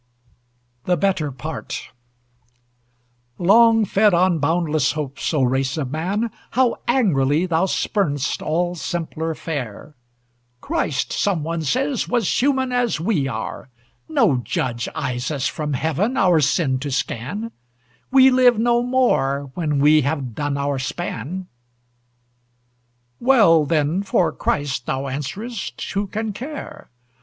THE 0.85 0.97
BETTER 0.97 1.31
PART 1.31 1.91
Long 3.37 3.85
fed 3.85 4.15
on 4.15 4.39
boundless 4.39 4.93
hopes, 4.93 5.31
O 5.31 5.43
race 5.43 5.77
of 5.77 5.91
man, 5.91 6.31
How 6.49 6.77
angrily 6.87 7.45
thou 7.45 7.67
spurn'st 7.67 8.41
all 8.41 8.73
simpler 8.73 9.35
fare! 9.35 9.93
"Christ," 10.59 11.13
some 11.13 11.43
one 11.43 11.61
says, 11.61 12.07
"was 12.09 12.41
human 12.41 12.71
as 12.71 12.99
we 12.99 13.27
are; 13.27 13.69
No 14.09 14.37
judge 14.37 14.89
eyes 14.95 15.29
us 15.29 15.47
from 15.47 15.73
Heaven, 15.73 16.17
our 16.17 16.39
sin 16.39 16.79
to 16.79 16.89
scan; 16.89 17.51
We 18.09 18.31
live 18.31 18.57
no 18.57 18.81
more 18.81 19.51
when 19.53 19.77
we 19.77 20.01
have 20.01 20.33
done 20.33 20.57
our 20.57 20.79
span." 20.79 21.45
"Well, 23.19 23.65
then, 23.67 24.01
for 24.01 24.31
Christ," 24.31 24.87
thou 24.87 25.07
answerest, 25.07 25.79
"who 25.91 26.07
can 26.07 26.33
care? 26.33 26.89